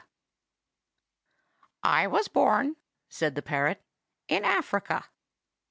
"I 1.83 2.07
was 2.07 2.27
born," 2.27 2.75
said 3.07 3.35
the 3.35 3.43
parrot, 3.43 3.83
"in 4.27 4.43
Africa." 4.45 5.05